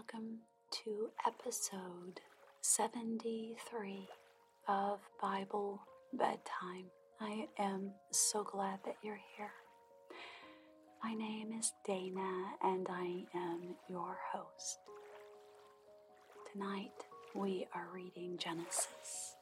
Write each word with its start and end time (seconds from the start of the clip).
Welcome 0.00 0.38
to 0.70 1.10
episode 1.26 2.20
73 2.62 4.08
of 4.66 4.98
Bible 5.20 5.78
Bedtime. 6.14 6.86
I 7.20 7.46
am 7.58 7.90
so 8.10 8.42
glad 8.42 8.78
that 8.86 8.96
you're 9.02 9.20
here. 9.36 9.52
My 11.04 11.12
name 11.12 11.52
is 11.58 11.72
Dana, 11.84 12.44
and 12.62 12.86
I 12.88 13.26
am 13.34 13.74
your 13.90 14.16
host. 14.32 14.78
Tonight, 16.50 17.04
we 17.34 17.66
are 17.74 17.88
reading 17.92 18.38
Genesis 18.38 19.34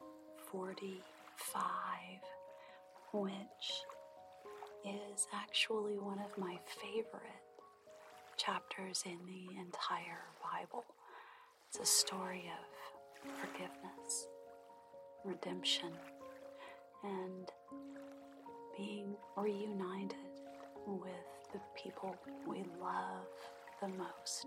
45, 0.51 1.05
which 3.13 3.33
is 4.85 5.29
actually 5.33 5.99
one 5.99 6.19
of 6.19 6.37
my 6.37 6.59
favorite 6.83 7.45
chapters 8.49 9.03
in 9.05 9.19
the 9.27 9.61
entire 9.61 10.25
Bible. 10.43 10.85
It's 11.69 11.81
a 11.81 11.85
story 11.85 12.51
of 12.59 13.31
forgiveness, 13.35 14.27
redemption, 15.23 15.91
and 17.05 17.53
being 18.75 19.15
reunited 19.37 20.17
with 20.87 21.29
the 21.53 21.61
people 21.77 22.17
we 22.47 22.65
love 22.81 23.29
the 23.83 23.89
most. 23.89 24.47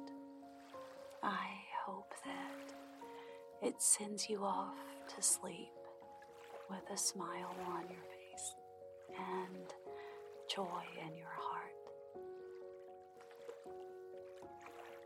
I 1.21 1.49
hope 1.85 2.11
that 2.25 3.67
it 3.67 3.79
sends 3.79 4.27
you 4.27 4.43
off 4.43 4.79
to 5.15 5.21
sleep 5.21 5.69
with 6.71 6.89
a 6.91 6.97
smile 6.97 7.55
on 7.67 7.83
your 7.83 8.05
face 8.09 8.55
and 9.15 9.67
joy 10.49 10.81
in 11.07 11.15
your 11.15 11.35
heart. 11.37 11.50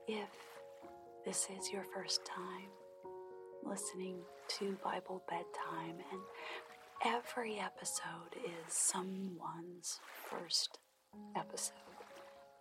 If 0.08 0.30
this 1.26 1.48
is 1.58 1.72
your 1.72 1.84
first 1.84 2.24
time 2.26 2.70
listening 3.64 4.18
to 4.60 4.78
Bible 4.84 5.24
Bedtime, 5.28 5.96
and 6.12 6.22
every 7.04 7.58
episode 7.60 8.36
is 8.36 8.72
someone's 8.72 10.00
first 10.30 10.78
episode, 11.36 11.74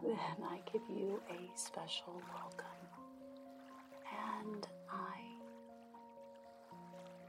then 0.02 0.16
I 0.42 0.60
give 0.72 0.80
you 0.88 1.20
a 1.28 1.58
special 1.58 2.22
welcome. 2.32 2.66
And 4.40 4.66
I 4.90 5.20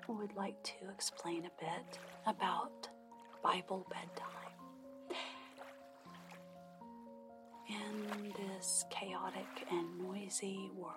would 0.08 0.34
like 0.38 0.64
to 0.64 0.90
explain 0.94 1.40
a 1.44 1.52
bit 1.62 2.00
about 2.26 2.88
Bible 3.44 3.86
Bedtime. 3.90 4.32
In 7.68 8.32
this 8.58 8.86
chaotic 8.90 9.68
and 9.72 10.00
noisy 10.00 10.70
world, 10.76 10.94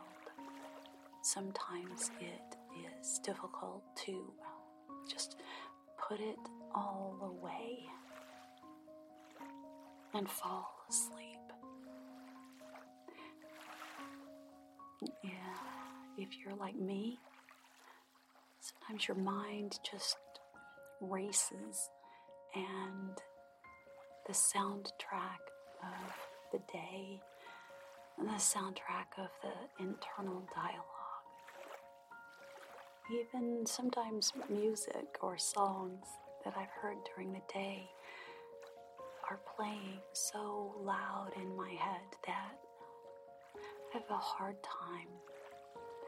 sometimes 1.22 2.10
it 2.20 2.56
is 3.00 3.18
difficult 3.24 3.82
to 3.96 4.32
just 5.10 5.36
put 5.98 6.20
it 6.20 6.38
all 6.74 7.16
away 7.22 7.78
and 10.14 10.28
fall 10.28 10.70
asleep. 10.88 11.38
Yeah, 15.24 15.30
if 16.16 16.28
you're 16.44 16.56
like 16.56 16.76
me, 16.76 17.18
sometimes 18.60 19.08
your 19.08 19.16
mind 19.16 19.78
just 19.90 20.16
races 21.00 21.90
and 22.54 23.16
the 24.26 24.32
soundtrack 24.32 25.42
of 25.82 26.12
the 26.52 26.58
day 26.72 27.20
and 28.18 28.28
the 28.28 28.32
soundtrack 28.32 29.18
of 29.18 29.30
the 29.42 29.82
internal 29.82 30.42
dialogue. 30.54 30.84
Even 33.10 33.64
sometimes 33.64 34.32
music 34.50 35.16
or 35.22 35.38
songs 35.38 36.04
that 36.44 36.54
I've 36.56 36.70
heard 36.82 36.96
during 37.14 37.32
the 37.32 37.40
day 37.52 37.88
are 39.30 39.40
playing 39.56 40.00
so 40.12 40.74
loud 40.82 41.30
in 41.36 41.56
my 41.56 41.70
head 41.70 42.00
that 42.26 42.58
I 43.56 43.98
have 43.98 44.10
a 44.10 44.16
hard 44.16 44.56
time 44.62 45.08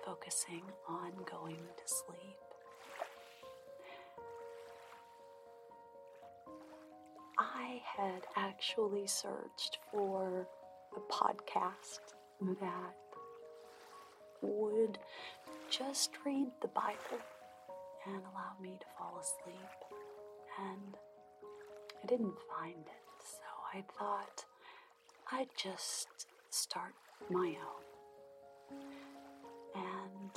focusing 0.05 0.63
on 0.89 1.13
going 1.31 1.57
to 1.57 1.87
sleep. 1.87 2.37
I 7.39 7.81
had 7.97 8.23
actually 8.37 9.07
searched 9.07 9.79
for 9.91 10.47
a 10.97 11.01
podcast 11.13 12.01
that 12.61 12.95
would 14.43 14.99
just 15.71 16.11
read 16.25 16.49
the 16.63 16.69
Bible 16.69 17.21
and 18.07 18.17
allow 18.17 18.53
me 18.61 18.77
to 18.81 18.87
fall 18.99 19.21
asleep. 19.21 19.71
And 20.59 20.97
I 22.03 22.07
didn't 22.07 22.35
find 22.59 22.75
it, 22.87 23.25
so 23.25 23.47
I 23.75 23.85
thought 23.99 24.45
I'd 25.33 25.49
just 25.57 26.09
start 26.51 26.95
my 27.31 27.49
own. 27.49 28.79
And 29.75 30.31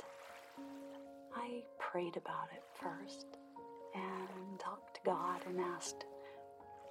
I 1.34 1.62
prayed 1.78 2.16
about 2.16 2.48
it 2.54 2.62
first 2.80 3.26
and 3.94 4.60
talked 4.60 4.94
to 4.96 5.00
God 5.04 5.40
and 5.46 5.60
asked 5.60 6.04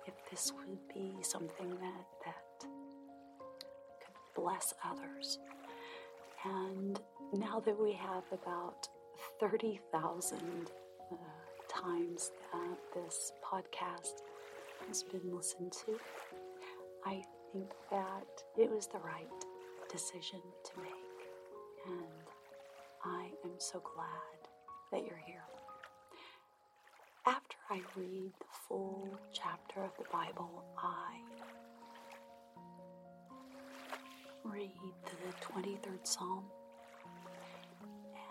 if 0.05 0.13
this 0.29 0.51
would 0.53 0.79
be 0.93 1.15
something 1.21 1.69
that 1.69 2.05
that 2.25 2.43
bless 4.35 4.73
others. 4.85 5.39
And 6.45 6.99
now 7.33 7.59
that 7.61 7.79
we 7.79 7.93
have 7.93 8.23
about 8.31 8.87
30,000 9.39 10.39
uh, 11.11 11.15
times 11.69 12.31
that 12.51 12.77
this 12.93 13.31
podcast 13.43 14.21
has 14.87 15.03
been 15.03 15.35
listened 15.35 15.71
to, 15.85 15.97
I 17.05 17.23
think 17.51 17.71
that 17.91 18.27
it 18.57 18.69
was 18.69 18.87
the 18.87 18.99
right 18.99 19.27
decision 19.91 20.41
to 20.65 20.71
make. 20.81 21.27
And 21.87 22.27
I 23.05 23.25
am 23.45 23.51
so 23.57 23.81
glad 23.95 24.39
that 24.91 25.05
you're 25.07 25.21
here. 25.25 25.43
after 27.25 27.55
I 27.69 27.81
read 27.95 28.31
the 28.39 28.45
full 28.67 29.07
chapter 29.31 29.81
of 29.81 29.91
the 29.97 30.05
Bible, 30.11 30.63
I 30.77 31.19
read 34.45 34.71
the 35.05 35.45
23rd 35.45 35.99
Psalm 36.03 36.43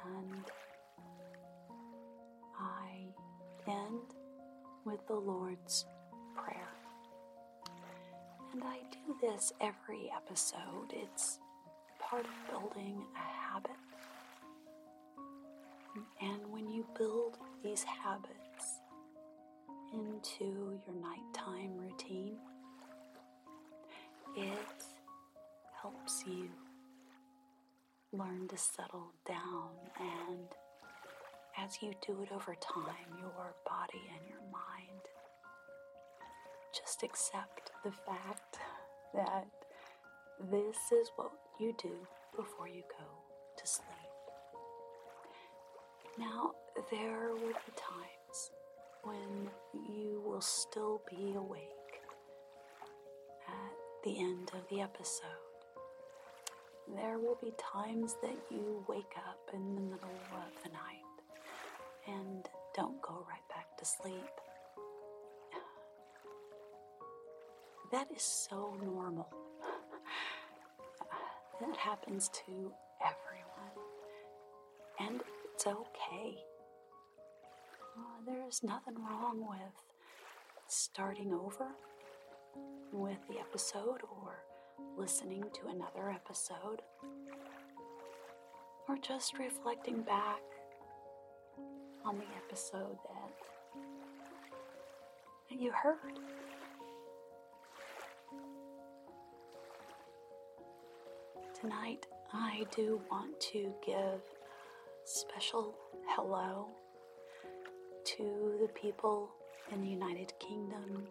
and 0.05 0.45
I 2.59 3.71
end 3.71 4.15
with 4.85 5.07
the 5.07 5.15
Lord's 5.15 5.87
Prayer. 6.37 6.69
And 8.53 8.63
I 8.63 8.79
do 8.91 9.17
this 9.23 9.53
every 9.61 10.11
episode. 10.15 10.93
It's 10.93 11.39
part 11.99 12.25
of 12.25 12.51
building 12.51 13.03
a 13.17 13.53
habit. 13.53 13.77
And 16.21 16.41
when 16.51 16.69
you 16.69 16.85
build 16.99 17.39
these 17.65 17.85
habits 17.85 18.81
into 19.95 20.79
your 20.87 20.95
nighttime 21.01 21.79
routine, 21.79 22.37
it 24.37 24.85
helps 25.83 26.25
you 26.27 26.49
learn 28.13 28.47
to 28.49 28.57
settle 28.57 29.13
down. 29.27 29.71
And 30.01 30.47
as 31.59 31.83
you 31.83 31.93
do 32.07 32.23
it 32.23 32.29
over 32.33 32.55
time, 32.55 33.19
your 33.19 33.55
body 33.67 34.03
and 34.17 34.29
your 34.29 34.41
mind 34.53 35.03
just 36.73 37.03
accept 37.03 37.73
the 37.85 37.91
fact 37.91 38.59
that 39.15 39.47
this 40.51 40.77
is 40.93 41.11
what 41.17 41.33
you 41.61 41.75
do 41.83 41.97
before 42.37 42.69
you 42.69 42.83
go 42.99 43.05
to 43.59 43.67
sleep. 43.67 43.87
Now, 46.19 46.53
there 46.91 47.35
will 47.35 47.49
be 47.49 47.73
times 47.77 48.51
when 49.03 49.51
you 49.75 50.23
will 50.25 50.41
still 50.41 51.03
be 51.11 51.35
awake 51.35 51.69
at 53.49 54.05
the 54.05 54.19
end 54.21 54.51
of 54.55 54.69
the 54.71 54.81
episode. 54.81 55.52
There 56.89 57.19
will 57.19 57.39
be 57.43 57.53
times 57.59 58.17
that 58.23 58.37
you 58.51 58.85
wake 58.89 59.15
up 59.17 59.39
in 59.55 59.75
the 59.75 59.81
middle 59.81 60.09
of 60.35 60.63
the 60.63 60.69
night 60.71 61.03
and 62.07 62.47
don't 62.75 63.01
go 63.01 63.25
right 63.29 63.49
back 63.49 63.77
to 63.79 63.85
sleep. 63.85 64.15
That 67.93 68.09
is 68.15 68.23
so 68.23 68.75
normal. 68.83 69.29
that 71.61 71.77
happens 71.77 72.29
to 72.47 72.73
everyone. 73.01 73.77
And 74.99 75.21
it's 75.53 75.67
okay. 75.67 76.39
Uh, 77.97 78.25
there's 78.27 78.63
nothing 78.63 78.95
wrong 78.95 79.47
with 79.49 79.83
starting 80.67 81.33
over 81.35 81.67
with 82.93 83.19
the 83.29 83.39
episode 83.39 84.01
or 84.23 84.43
listening 84.97 85.45
to 85.53 85.69
another 85.69 86.11
episode 86.11 86.83
or 88.89 88.97
just 88.99 89.39
reflecting 89.39 90.03
back 90.03 90.41
on 92.05 92.19
the 92.19 92.25
episode 92.45 92.97
that, 93.05 93.33
that 95.51 95.61
you 95.61 95.73
heard. 95.73 96.19
Tonight, 101.59 102.07
I 102.33 102.67
do 102.75 103.01
want 103.11 103.39
to 103.53 103.73
give 103.87 104.21
special 105.05 105.75
hello 106.09 106.67
to 108.05 108.59
the 108.61 108.69
people 108.69 109.29
in 109.71 109.81
the 109.81 109.89
United 109.89 110.33
Kingdom 110.41 111.07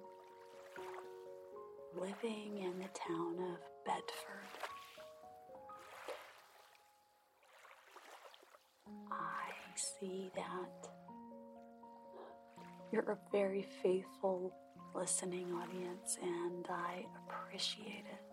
living 2.00 2.60
in 2.60 2.80
the 2.80 2.90
town 3.08 3.36
of 3.54 3.60
Bedford. 3.86 4.52
I 9.12 9.52
see 9.76 10.32
that 10.36 10.90
you're 12.92 13.12
a 13.12 13.18
very 13.32 13.66
faithful 13.82 14.54
listening 14.94 15.54
audience, 15.54 16.18
and 16.22 16.66
I 16.70 17.06
appreciate 17.28 18.06
it 18.12 18.24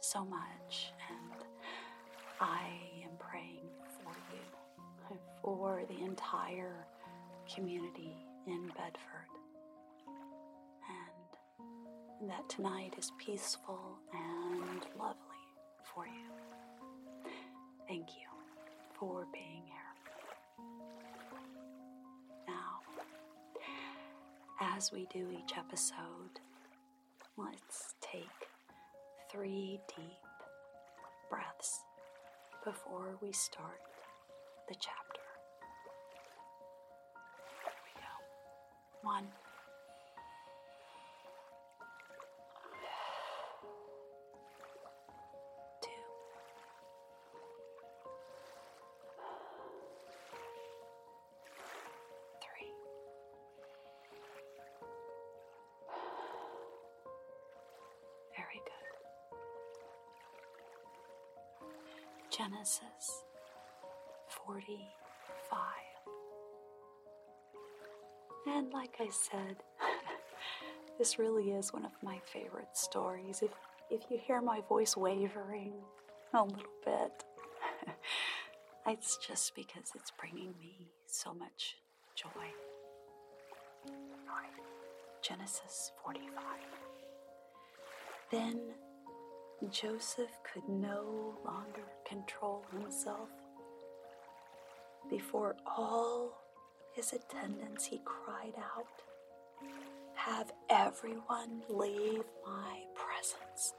so 0.00 0.24
much. 0.24 0.92
And 1.10 1.44
I 2.40 2.68
am 3.04 3.10
praying 3.18 3.68
for 4.02 4.12
you, 4.32 5.18
for 5.42 5.82
the 5.88 6.04
entire 6.04 6.86
community 7.54 8.16
in 8.46 8.68
Bedford. 8.68 9.39
That 12.28 12.46
tonight 12.50 12.94
is 12.98 13.12
peaceful 13.16 13.80
and 14.12 14.80
lovely 14.98 15.16
for 15.82 16.04
you. 16.04 17.32
Thank 17.88 18.08
you 18.08 18.28
for 18.92 19.26
being 19.32 19.62
here. 19.64 20.66
Now, 22.46 22.82
as 24.60 24.92
we 24.92 25.06
do 25.10 25.28
each 25.32 25.56
episode, 25.56 26.40
let's 27.38 27.94
take 28.02 28.28
three 29.32 29.80
deep 29.88 30.06
breaths 31.30 31.80
before 32.66 33.16
we 33.22 33.32
start 33.32 33.80
the 34.68 34.74
chapter. 34.74 35.22
Here 37.64 37.72
we 37.86 38.00
go. 38.00 39.08
One. 39.08 39.24
Genesis 62.40 63.24
45. 64.46 65.58
And 68.46 68.72
like 68.72 68.96
I 68.98 69.10
said, 69.10 69.56
this 70.98 71.18
really 71.18 71.50
is 71.50 71.70
one 71.74 71.84
of 71.84 71.92
my 72.02 72.18
favorite 72.24 72.74
stories. 72.74 73.42
If, 73.42 73.50
if 73.90 74.10
you 74.10 74.18
hear 74.26 74.40
my 74.40 74.62
voice 74.70 74.96
wavering 74.96 75.74
a 76.32 76.42
little 76.42 76.62
bit, 76.82 77.24
it's 78.86 79.18
just 79.18 79.54
because 79.54 79.92
it's 79.94 80.10
bringing 80.18 80.54
me 80.58 80.88
so 81.04 81.34
much 81.34 81.76
joy. 82.14 82.46
Genesis 85.20 85.92
45. 86.02 86.32
Then 88.30 88.58
Joseph 89.68 90.38
could 90.42 90.66
no 90.68 91.34
longer 91.44 91.84
control 92.06 92.64
himself. 92.72 93.28
Before 95.10 95.54
all 95.66 96.32
his 96.94 97.12
attendants, 97.12 97.84
he 97.84 98.00
cried 98.04 98.54
out, 98.56 98.86
Have 100.14 100.52
everyone 100.70 101.62
leave 101.68 102.24
my 102.46 102.80
presence. 102.94 103.74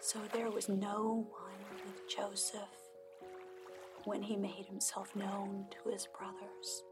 So 0.00 0.18
there 0.32 0.50
was 0.50 0.70
no 0.70 1.26
one 1.30 1.84
with 1.84 2.08
Joseph 2.08 2.62
when 4.04 4.22
he 4.22 4.36
made 4.36 4.64
himself 4.66 5.14
known 5.14 5.66
to 5.70 5.90
his 5.90 6.08
brothers. 6.18 6.82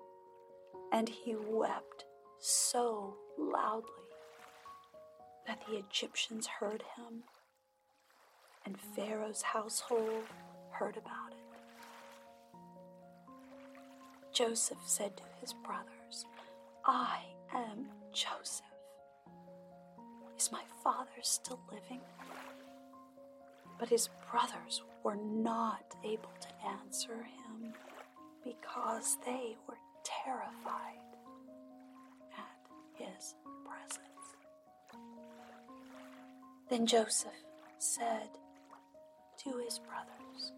And 0.92 1.08
he 1.08 1.34
wept 1.34 2.04
so 2.38 3.16
loudly 3.38 4.05
that 5.46 5.62
the 5.68 5.76
Egyptians 5.76 6.46
heard 6.46 6.82
him, 6.96 7.22
and 8.64 8.78
Pharaoh's 8.78 9.42
household 9.42 10.24
heard 10.70 10.96
about 10.96 11.32
it. 11.32 11.36
Joseph 14.32 14.78
said 14.84 15.16
to 15.16 15.22
his 15.40 15.54
brothers, 15.54 16.26
I 16.84 17.20
am 17.54 17.86
Joseph. 18.12 18.66
Is 20.36 20.52
my 20.52 20.62
father 20.82 21.22
still 21.22 21.60
living? 21.72 22.00
But 23.78 23.88
his 23.88 24.08
brothers 24.30 24.82
were 25.02 25.16
not 25.16 25.94
able 26.04 26.32
to 26.40 26.66
answer 26.66 27.14
him 27.14 27.72
because 28.44 29.16
they 29.24 29.56
were 29.66 29.78
terrified 30.04 31.00
at 32.36 32.58
his 32.94 33.34
Then 36.68 36.84
Joseph 36.84 37.30
said 37.78 38.28
to 39.44 39.58
his 39.58 39.78
brothers, 39.78 40.52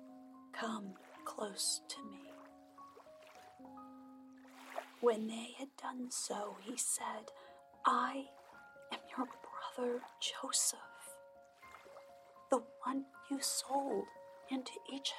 Come 0.59 0.95
close 1.27 1.83
to 1.89 1.97
me. 2.11 2.31
When 5.01 5.27
they 5.27 5.51
had 5.59 5.69
done 5.81 6.11
so, 6.11 6.57
he 6.63 6.79
said, 6.79 7.31
I 7.85 8.25
am 8.91 9.01
your 9.17 9.27
brother 9.77 10.01
Joseph, 10.19 10.81
the 12.51 12.63
one 12.87 13.05
you 13.31 13.39
sold 13.43 14.07
into 14.51 14.73
Egypt. 14.91 15.15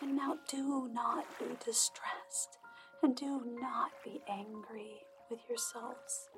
And 0.00 0.16
now 0.16 0.38
do 0.48 0.88
not 0.92 1.26
be 1.40 1.46
distressed, 1.64 2.58
and 3.02 3.16
do 3.16 3.42
not 3.60 3.90
be 4.04 4.20
angry 4.28 5.02
with 5.28 5.40
yourselves 5.48 6.28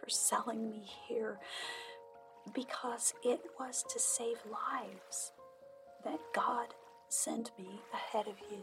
for 0.00 0.08
selling 0.08 0.70
me 0.70 0.82
here, 1.08 1.38
because 2.54 3.12
it 3.22 3.40
was 3.58 3.84
to 3.90 3.98
save 3.98 4.38
lives 4.46 5.32
that 6.04 6.20
God 6.34 6.68
sent 7.08 7.50
me 7.58 7.80
ahead 7.92 8.26
of 8.26 8.34
you. 8.50 8.62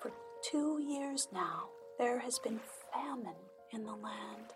For 0.00 0.12
two 0.42 0.80
years 0.80 1.28
now, 1.32 1.68
there 1.98 2.18
has 2.20 2.38
been 2.38 2.60
famine 2.92 3.32
in 3.72 3.84
the 3.84 3.92
land, 3.92 4.52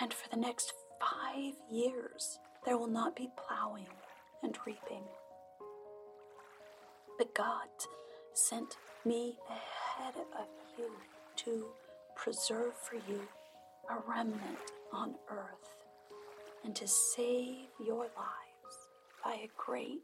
and 0.00 0.12
for 0.14 0.28
the 0.28 0.40
next 0.40 0.72
five 1.00 1.54
years, 1.70 2.38
there 2.64 2.78
will 2.78 2.86
not 2.86 3.16
be 3.16 3.28
plowing 3.36 3.88
and 4.42 4.56
reaping. 4.66 5.04
But 7.18 7.34
God 7.34 7.68
sent 8.32 8.76
me 9.04 9.36
ahead 9.48 10.14
of 10.38 10.46
you 10.78 10.90
to 11.36 11.66
preserve 12.16 12.74
for 12.76 12.96
you 12.96 13.28
a 13.90 14.08
remnant 14.08 14.58
on 14.92 15.14
earth 15.30 15.76
and 16.64 16.74
to 16.76 16.88
save 16.88 17.68
your 17.84 18.04
lives 18.16 18.88
by 19.22 19.34
a 19.34 19.50
great 19.56 20.00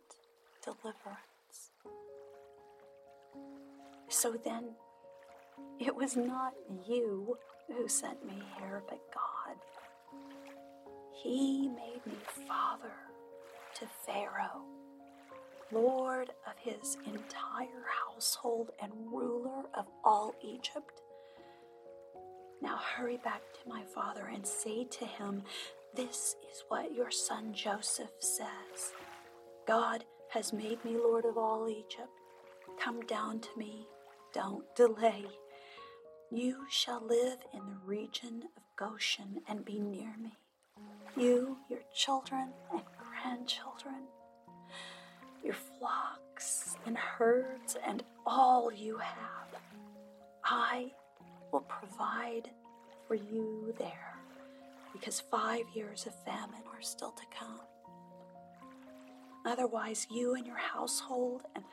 deliverance. 0.64 1.72
So 4.08 4.32
then, 4.44 4.70
it 5.78 5.94
was 5.94 6.16
not 6.16 6.52
you 6.86 7.38
who 7.68 7.88
sent 7.88 8.24
me 8.26 8.42
here, 8.58 8.82
but 8.88 9.00
God. 9.14 9.56
He 11.22 11.68
made 11.68 12.00
me 12.06 12.18
father 12.48 12.92
to 13.76 13.86
Pharaoh, 14.06 14.64
lord 15.72 16.30
of 16.46 16.54
his 16.58 16.96
entire 17.06 17.84
household 18.06 18.70
and 18.82 18.92
ruler 19.12 19.64
of 19.74 19.86
all 20.04 20.34
Egypt. 20.42 21.00
Now 22.62 22.76
hurry 22.76 23.18
back 23.18 23.40
to 23.54 23.68
my 23.68 23.82
father 23.94 24.30
and 24.32 24.46
say 24.46 24.84
to 24.84 25.04
him, 25.06 25.42
This 25.94 26.36
is 26.52 26.62
what 26.68 26.94
your 26.94 27.10
son 27.10 27.54
Joseph 27.54 28.10
says 28.20 28.92
God 29.66 30.04
has 30.30 30.52
made 30.52 30.84
me 30.84 30.96
lord 30.96 31.24
of 31.24 31.38
all 31.38 31.68
Egypt. 31.68 32.10
Come 32.78 33.00
down 33.02 33.40
to 33.40 33.48
me, 33.56 33.86
don't 34.34 34.64
delay. 34.76 35.24
You 36.30 36.66
shall 36.70 37.04
live 37.06 37.38
in 37.52 37.60
the 37.60 37.80
region 37.86 38.44
of 38.56 38.62
Goshen 38.76 39.40
and 39.48 39.64
be 39.64 39.80
near 39.80 40.14
me. 40.22 40.36
You, 41.16 41.56
your 41.68 41.80
children 41.94 42.50
and 42.72 42.82
grandchildren, 42.98 44.02
your 45.42 45.54
flocks 45.54 46.76
and 46.86 46.96
herds, 46.96 47.76
and 47.86 48.04
all 48.26 48.72
you 48.72 48.98
have. 48.98 49.60
I 50.44 50.92
will 51.52 51.60
provide 51.60 52.50
for 53.06 53.14
you 53.14 53.74
there 53.78 54.16
because 54.92 55.20
five 55.20 55.64
years 55.74 56.06
of 56.06 56.14
famine 56.24 56.62
are 56.72 56.82
still 56.82 57.12
to 57.12 57.24
come. 57.36 57.60
Otherwise, 59.44 60.06
you 60.10 60.34
and 60.34 60.46
your 60.46 60.58
household 60.58 61.42
and 61.54 61.64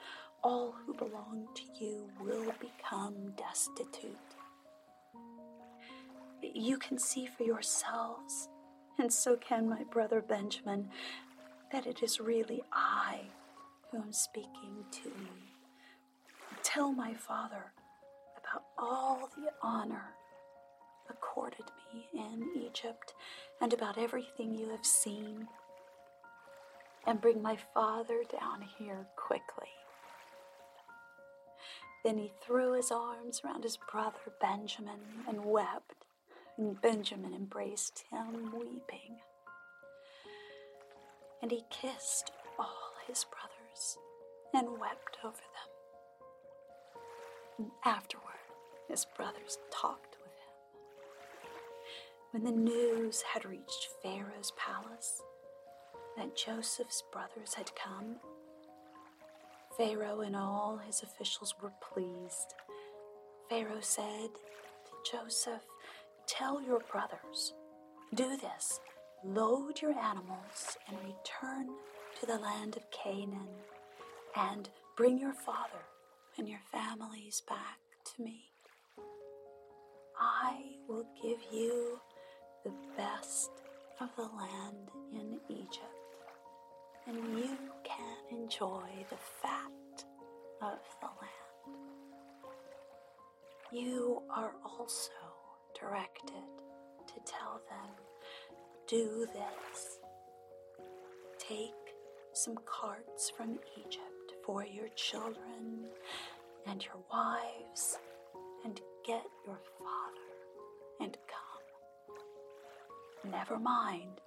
all 0.44 0.74
who 0.86 0.94
belong 0.94 1.48
to 1.56 1.64
you 1.84 2.10
will 2.24 2.54
become 2.60 3.34
destitute. 3.38 4.18
You 6.42 6.78
can 6.78 6.98
see 6.98 7.26
for 7.26 7.44
yourselves, 7.44 8.48
and 8.98 9.12
so 9.12 9.36
can 9.36 9.68
my 9.68 9.84
brother 9.92 10.22
Benjamin, 10.22 10.90
that 11.72 11.86
it 11.86 12.02
is 12.02 12.20
really 12.22 12.64
I 12.72 13.22
who 13.92 13.98
am 13.98 14.14
speaking 14.14 14.86
to 14.92 15.10
you. 15.10 15.28
Tell 16.64 16.94
my 16.94 17.14
father 17.14 17.74
about 18.50 18.64
all 18.78 19.30
the 19.36 19.52
honor 19.62 20.14
accorded 21.10 21.66
me 21.94 22.08
in 22.14 22.50
Egypt 22.66 23.14
and 23.62 23.74
about 23.74 23.98
everything 23.98 24.54
you 24.56 24.70
have 24.70 24.86
seen, 24.86 25.48
and 27.06 27.22
bring 27.22 27.42
my 27.42 27.58
father 27.74 28.24
down 28.32 28.64
here 28.78 29.08
quickly. 29.16 29.70
Then 32.04 32.18
he 32.18 32.32
threw 32.42 32.74
his 32.74 32.92
arms 32.92 33.42
around 33.44 33.64
his 33.64 33.78
brother 33.92 34.18
Benjamin 34.40 35.00
and 35.28 35.44
wept, 35.46 36.06
and 36.58 36.80
Benjamin 36.82 37.34
embraced 37.34 38.04
him, 38.12 38.52
weeping. 38.54 39.18
And 41.42 41.52
he 41.52 41.64
kissed 41.70 42.32
all 42.60 42.94
his 43.08 43.26
brothers 43.26 43.98
and 44.54 44.80
wept 44.80 45.18
over 45.24 45.36
them. 45.36 45.70
And 47.58 47.72
afterward, 47.86 48.37
his 48.90 49.06
brothers 49.16 49.58
talked 49.72 50.18
with 50.22 50.32
him. 50.32 50.54
When 52.32 52.44
the 52.44 52.52
news 52.52 53.22
had 53.34 53.46
reached 53.46 53.90
Pharaoh's 54.02 54.52
palace 54.58 55.22
that 56.18 56.36
Joseph's 56.36 57.04
brothers 57.12 57.54
had 57.54 57.72
come, 57.76 58.18
Pharaoh 59.78 60.22
and 60.22 60.36
all 60.36 60.78
his 60.86 61.04
officials 61.04 61.54
were 61.62 61.74
pleased. 61.94 62.56
Pharaoh 63.50 63.82
said 63.82 64.30
to 64.86 65.12
Joseph, 65.12 65.62
Tell 66.28 66.62
your 66.62 66.80
brothers, 66.92 67.54
do 68.14 68.36
this, 68.38 68.80
load 69.24 69.82
your 69.82 69.98
animals 69.98 70.78
and 70.88 70.98
return 70.98 71.68
to 72.20 72.26
the 72.26 72.38
land 72.40 72.76
of 72.76 72.90
Canaan, 72.92 73.48
and 74.36 74.70
bring 74.96 75.20
your 75.20 75.34
father 75.34 75.86
and 76.38 76.50
your 76.50 76.62
families 76.72 77.42
back 77.48 77.78
to 78.06 78.22
me. 78.24 78.46
I 80.20 80.58
will 80.88 81.06
give 81.22 81.40
you 81.52 82.00
the 82.64 82.72
best 82.96 83.52
of 84.00 84.10
the 84.16 84.24
land 84.24 84.90
in 85.14 85.40
Egypt, 85.50 85.84
and 87.08 87.18
you 87.38 87.58
can 87.84 88.18
enjoy 88.32 89.06
the 89.10 89.18
fat 89.42 90.06
of 90.62 90.80
the 91.02 91.08
land. 91.08 91.78
You 93.72 94.24
are 94.30 94.54
also 94.64 95.12
directed 95.80 96.32
to 97.08 97.14
tell 97.26 97.62
them, 97.70 97.90
do 98.88 99.28
this. 99.34 100.00
Take 101.38 101.74
some 102.34 102.58
carts 102.66 103.30
from 103.30 103.60
Egypt 103.78 104.34
for 104.46 104.66
your 104.66 104.90
children 104.96 105.90
and 106.66 106.84
your 106.84 106.98
wives, 107.12 107.98
and 108.66 108.82
get 109.08 109.26
your 109.46 109.58
father 109.80 110.30
and 111.00 111.18
come. 111.30 113.32
Never 113.32 113.58
mind 113.58 114.20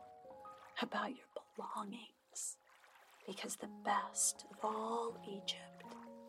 about 0.81 1.11
your 1.11 1.27
belongings, 1.55 2.57
because 3.27 3.57
the 3.57 3.69
best 3.85 4.47
of 4.51 4.57
all 4.65 5.15
Egypt 5.29 5.85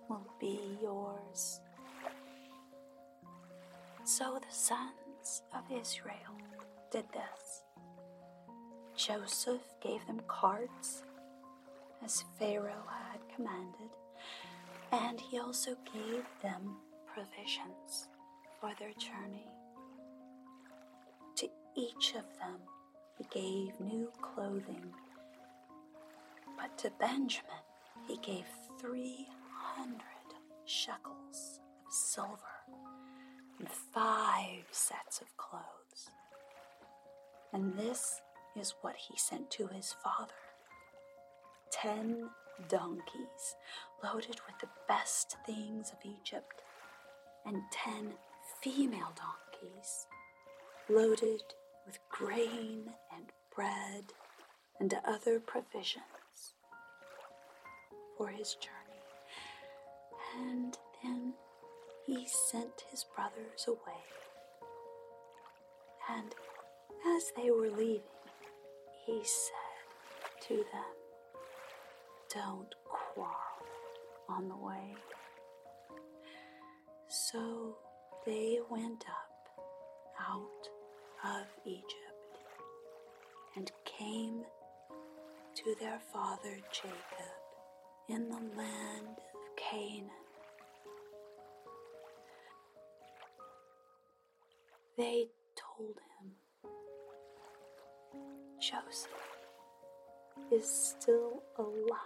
will 0.10 0.28
be 0.38 0.60
yours. 0.82 1.62
So 4.04 4.38
the 4.42 4.54
sons 4.54 5.44
of 5.56 5.64
Israel 5.72 6.36
did 6.92 7.06
this. 7.14 7.64
Joseph 8.98 9.62
gave 9.82 10.06
them 10.08 10.20
carts, 10.28 11.04
as 12.04 12.26
Pharaoh 12.38 12.84
had 12.90 13.22
commanded, 13.34 13.96
and 14.92 15.22
he 15.22 15.40
also 15.40 15.78
gave 15.94 16.26
them 16.44 16.76
provisions 17.14 18.10
for 18.62 18.72
their 18.80 18.94
journey. 18.94 19.48
To 21.38 21.50
each 21.76 22.14
of 22.16 22.26
them, 22.38 22.60
he 23.18 23.26
gave 23.32 23.80
new 23.80 24.12
clothing, 24.22 24.94
but 26.58 26.78
to 26.78 26.92
Benjamin, 27.00 27.66
he 28.08 28.18
gave 28.18 28.46
300 28.80 30.00
shekels 30.66 31.60
of 31.88 31.92
silver 31.92 32.38
and 33.58 33.68
five 33.68 34.64
sets 34.72 35.22
of 35.22 35.36
clothes. 35.38 36.12
And 37.52 37.76
this 37.76 38.22
is 38.56 38.76
what 38.82 38.96
he 38.96 39.18
sent 39.18 39.50
to 39.52 39.68
his 39.68 39.96
father 40.04 40.34
ten 41.72 42.30
donkeys 42.68 43.56
loaded 44.04 44.40
with 44.46 44.60
the 44.60 44.68
best 44.88 45.38
things 45.46 45.92
of 45.92 45.98
Egypt, 46.06 46.62
and 47.46 47.62
ten 47.72 48.14
female 48.62 49.12
donkeys 49.16 50.06
loaded 50.88 51.42
with 51.86 51.98
grain 52.10 52.92
and 53.16 53.26
bread 53.56 54.14
and 54.80 54.94
other 55.06 55.40
provisions 55.40 56.54
for 58.18 58.28
his 58.28 58.56
journey. 58.56 58.78
And 60.38 60.78
then 61.04 61.34
he 62.06 62.28
sent 62.28 62.84
his 62.92 63.04
brothers 63.16 63.66
away. 63.68 64.04
And 66.10 66.36
as 67.16 67.32
they 67.36 67.50
were 67.50 67.70
leaving, 67.70 68.02
he 69.06 69.22
said 69.24 70.48
to 70.48 70.56
them, 70.58 70.94
Don't 72.34 72.76
quarrel 72.86 73.32
on 74.30 74.50
the 74.50 74.56
way. 74.56 74.96
So 77.08 77.76
they 78.26 78.60
went 78.70 79.04
up 79.10 79.66
out 80.20 80.70
of 81.26 81.48
Egypt 81.66 82.38
and 83.56 83.72
came 83.86 84.44
to 85.56 85.76
their 85.80 86.00
father 86.14 86.58
Jacob 86.72 87.42
in 88.10 88.30
the 88.30 88.58
land 88.58 89.18
of 89.34 89.56
Canaan. 89.58 90.10
They 94.98 95.28
told 95.56 95.96
him 96.20 96.32
Joseph 98.60 99.10
is 100.52 100.68
still 100.68 101.42
alive. 101.58 101.98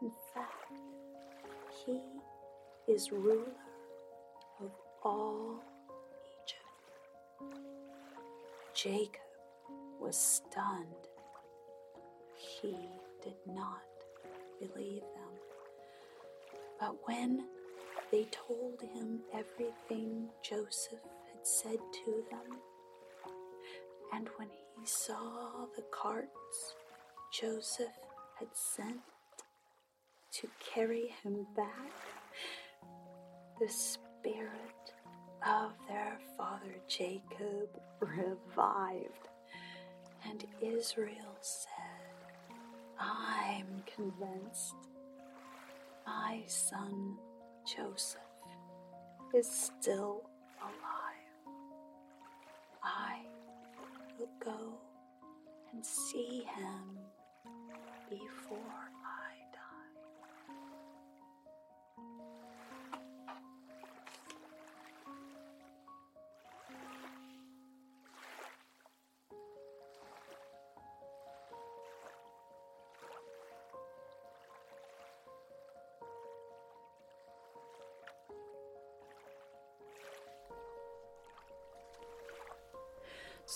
In 0.00 0.10
fact, 0.32 0.72
he 1.84 2.00
is 2.88 3.12
ruler 3.12 3.69
all 5.02 5.60
Egypt. 6.44 7.60
Jacob 8.74 9.20
was 10.00 10.16
stunned. 10.16 10.86
He 12.36 12.76
did 13.22 13.36
not 13.46 13.82
believe 14.58 15.02
them. 15.02 15.34
But 16.78 16.96
when 17.06 17.44
they 18.10 18.26
told 18.30 18.80
him 18.94 19.20
everything 19.32 20.28
Joseph 20.42 21.00
had 21.32 21.46
said 21.46 21.78
to 22.04 22.24
them, 22.30 22.58
and 24.12 24.28
when 24.36 24.48
he 24.48 24.86
saw 24.86 25.66
the 25.76 25.84
carts 25.92 26.74
Joseph 27.32 27.86
had 28.38 28.48
sent 28.54 29.00
to 30.32 30.48
carry 30.74 31.14
him 31.22 31.46
back, 31.56 31.92
the 33.60 33.68
spirit 34.20 34.92
of 35.46 35.72
their 35.88 36.18
father 36.36 36.74
Jacob 36.88 37.68
revived. 38.00 39.28
And 40.28 40.44
Israel 40.60 41.36
said, 41.40 41.70
I'm 42.98 43.82
convinced 43.94 44.74
my 46.06 46.42
son 46.46 47.16
Joseph 47.64 48.20
is 49.34 49.48
still 49.48 50.22
alive. 50.60 51.54
I 52.82 53.20
will 54.18 54.28
go 54.44 54.74
and 55.72 55.84
see 55.84 56.44
him 56.56 56.98
before 58.10 58.89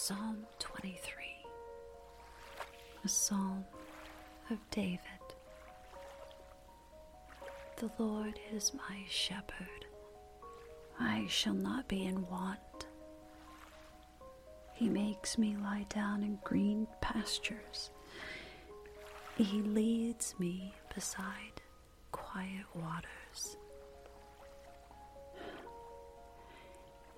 Psalm 0.07 0.45
23, 0.59 1.25
a 3.07 3.09
psalm 3.09 3.65
of 4.51 4.59
David. 4.71 5.01
The 7.79 7.91
Lord 7.99 8.39
is 8.53 8.75
my 8.75 8.99
shepherd, 9.09 9.87
I 11.01 11.25
shall 11.31 11.55
not 11.55 11.89
be 11.89 12.05
in 12.05 12.21
want. 12.29 12.59
He 14.75 14.91
makes 14.91 15.39
me 15.39 15.57
lie 15.57 15.87
down 15.89 16.23
in 16.23 16.39
green 16.45 16.87
pastures. 17.01 17.89
He 19.39 19.63
leads 19.63 20.35
me 20.39 20.75
beside 20.95 21.63
quiet 22.13 22.67
waters. 22.75 23.57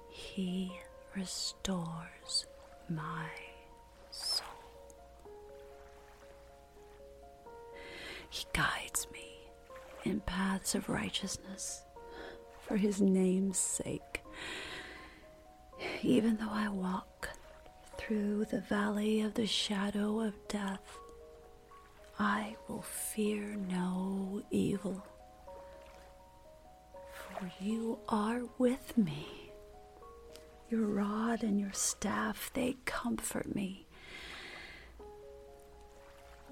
He 0.09 0.71
restores 1.17 2.47
my 2.89 3.29
soul. 4.11 4.47
He 8.31 8.45
guides 8.53 9.07
me 9.13 9.51
in 10.05 10.21
paths 10.21 10.75
of 10.75 10.89
righteousness 10.89 11.83
for 12.61 12.77
his 12.77 13.01
name's 13.01 13.59
sake. 13.59 14.23
Even 16.03 16.37
though 16.37 16.51
I 16.51 16.69
walk 16.69 17.31
through 17.97 18.47
the 18.47 18.61
valley 18.61 19.21
of 19.21 19.35
the 19.35 19.47
shadow 19.47 20.21
of 20.21 20.35
death, 20.49 20.99
I 22.19 22.57
will 22.69 22.83
fear 22.83 23.57
no 23.69 24.43
evil, 24.51 25.05
for 27.13 27.51
you 27.61 27.99
are 28.09 28.43
with 28.59 28.97
me. 28.97 29.46
Your 30.69 30.87
rod 30.87 31.45
and 31.45 31.61
your 31.61 31.73
staff, 31.73 32.51
they 32.55 32.77
comfort 32.85 33.55
me. 33.55 33.87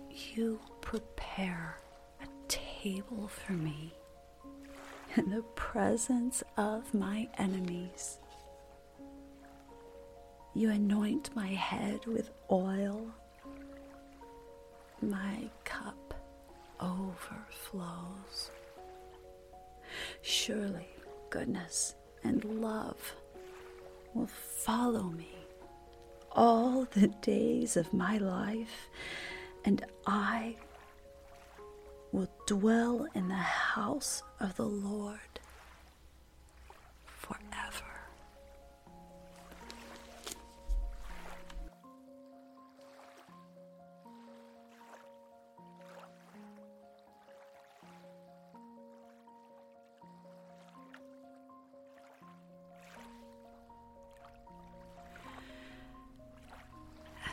You 0.08 0.60
prepare 0.80 1.80
a 2.22 2.26
table 2.46 3.26
for 3.26 3.52
me 3.52 3.92
in 5.16 5.30
the 5.30 5.42
presence 5.56 6.44
of 6.56 6.94
my 6.94 7.28
enemies. 7.38 8.18
You 10.54 10.70
anoint 10.70 11.34
my 11.34 11.48
head 11.48 12.06
with 12.06 12.30
oil. 12.52 13.06
My 15.02 15.50
cup 15.64 16.14
overflows. 16.80 18.50
Surely 20.22 20.88
goodness 21.30 21.96
and 22.22 22.44
love 22.44 23.14
will 24.14 24.26
follow 24.26 25.02
me 25.02 25.34
all 26.32 26.86
the 26.92 27.08
days 27.08 27.76
of 27.76 27.92
my 27.92 28.18
life, 28.18 28.88
and 29.64 29.84
I 30.06 30.56
will 32.12 32.30
dwell 32.46 33.06
in 33.14 33.28
the 33.28 33.34
house 33.34 34.22
of 34.40 34.56
the 34.56 34.66
Lord 34.66 35.33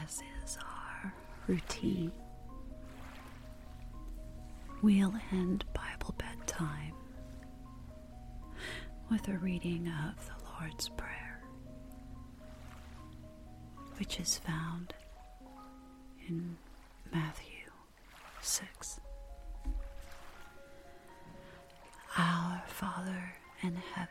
as 0.04 0.22
is 0.44 0.58
our 0.58 1.14
routine. 1.48 2.12
We'll 4.82 5.14
end 5.32 5.66
Bible 5.74 6.16
bedtime 6.18 6.94
with 9.10 9.28
a 9.28 9.38
reading 9.38 9.88
of 9.88 10.26
the 10.26 10.34
Lord's 10.60 10.90
Prayer, 10.90 11.42
which 13.98 14.20
is 14.20 14.38
found 14.38 14.94
in 16.28 16.58
Matthew 17.14 17.70
6. 18.42 19.00
Our 22.18 22.64
Father 22.68 23.34
in 23.62 23.76
heaven, 23.76 24.10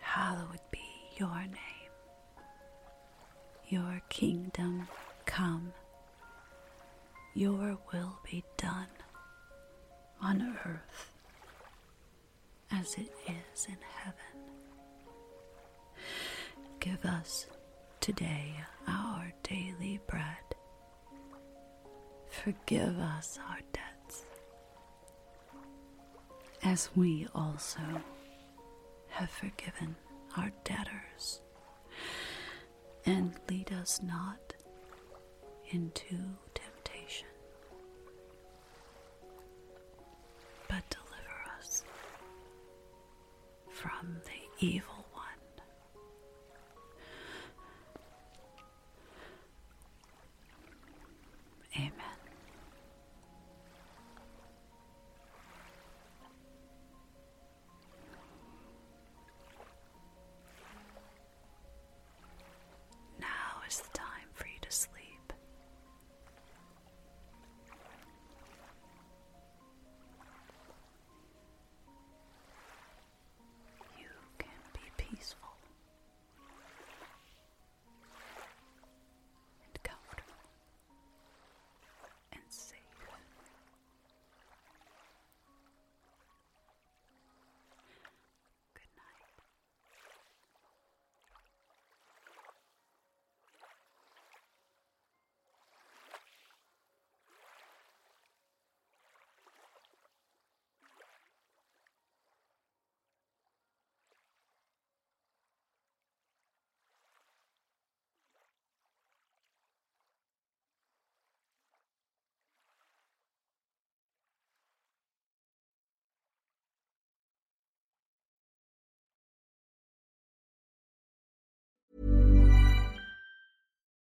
hallowed 0.00 0.60
be 0.70 0.80
your 1.18 1.42
name. 1.42 1.81
Your 3.72 4.02
kingdom 4.10 4.86
come, 5.24 5.72
your 7.32 7.78
will 7.90 8.18
be 8.30 8.44
done 8.58 8.92
on 10.20 10.42
earth 10.66 11.10
as 12.70 12.92
it 12.96 13.10
is 13.26 13.66
in 13.66 13.78
heaven. 13.96 14.42
Give 16.80 17.02
us 17.06 17.46
today 18.02 18.56
our 18.86 19.32
daily 19.42 20.00
bread. 20.06 20.54
Forgive 22.28 22.98
us 22.98 23.38
our 23.48 23.60
debts 23.72 24.26
as 26.62 26.90
we 26.94 27.26
also 27.34 27.80
have 29.08 29.30
forgiven 29.30 29.96
our 30.36 30.52
debtors. 30.62 31.40
And 33.04 33.32
lead 33.50 33.72
us 33.72 34.00
not 34.02 34.54
into 35.70 36.16
temptation, 36.54 37.26
but 40.68 40.82
deliver 40.88 41.58
us 41.58 41.82
from 43.70 44.16
the 44.24 44.64
evil 44.66 44.91